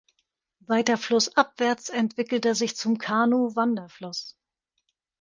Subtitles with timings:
[0.61, 4.35] Weiter flussabwärts entwickelt er sich zum Kanu-Wanderfluss.